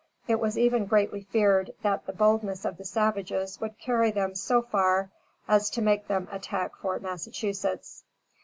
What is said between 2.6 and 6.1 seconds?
of the savages would carry them so far as to make